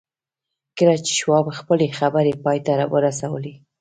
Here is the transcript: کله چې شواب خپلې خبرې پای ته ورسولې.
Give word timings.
کله 0.77 0.95
چې 1.05 1.11
شواب 1.19 1.45
خپلې 1.59 1.87
خبرې 1.99 2.33
پای 2.43 2.59
ته 2.65 2.71
ورسولې. 2.93 3.53